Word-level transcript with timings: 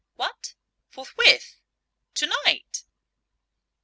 What! 0.15 0.55
forthwith? 0.89 1.61
tonight? 2.15 2.85